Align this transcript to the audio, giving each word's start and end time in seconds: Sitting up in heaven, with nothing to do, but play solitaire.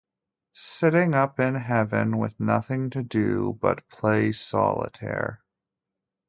Sitting 0.55 1.13
up 1.13 1.39
in 1.39 1.53
heaven, 1.53 2.17
with 2.17 2.39
nothing 2.39 2.89
to 2.89 3.03
do, 3.03 3.59
but 3.61 3.87
play 3.87 4.31
solitaire. 4.31 5.43